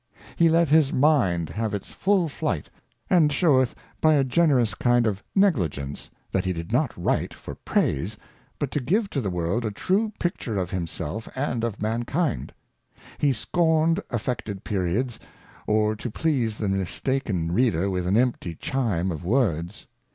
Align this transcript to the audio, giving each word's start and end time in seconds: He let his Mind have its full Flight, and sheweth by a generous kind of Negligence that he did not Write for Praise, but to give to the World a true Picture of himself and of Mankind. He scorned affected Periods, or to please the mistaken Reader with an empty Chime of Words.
He 0.35 0.49
let 0.49 0.67
his 0.69 0.91
Mind 0.91 1.51
have 1.51 1.75
its 1.75 1.91
full 1.91 2.27
Flight, 2.27 2.71
and 3.07 3.31
sheweth 3.31 3.75
by 4.01 4.15
a 4.15 4.23
generous 4.23 4.73
kind 4.73 5.05
of 5.05 5.21
Negligence 5.35 6.09
that 6.31 6.43
he 6.43 6.53
did 6.53 6.71
not 6.71 6.91
Write 6.97 7.35
for 7.35 7.53
Praise, 7.53 8.17
but 8.57 8.71
to 8.71 8.79
give 8.79 9.11
to 9.11 9.21
the 9.21 9.29
World 9.29 9.63
a 9.63 9.69
true 9.69 10.11
Picture 10.17 10.57
of 10.57 10.71
himself 10.71 11.29
and 11.35 11.63
of 11.63 11.83
Mankind. 11.83 12.51
He 13.19 13.31
scorned 13.31 14.01
affected 14.09 14.63
Periods, 14.63 15.19
or 15.67 15.95
to 15.97 16.09
please 16.09 16.57
the 16.57 16.67
mistaken 16.69 17.51
Reader 17.51 17.91
with 17.91 18.07
an 18.07 18.17
empty 18.17 18.55
Chime 18.55 19.11
of 19.11 19.23
Words. 19.23 19.85